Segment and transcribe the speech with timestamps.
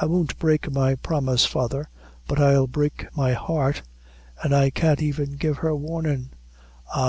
[0.00, 1.88] "I won't break my promise, father,
[2.28, 3.82] but I'll break my heart;
[4.44, 6.30] an' I can't even give her warnin'.
[6.94, 7.00] Ah!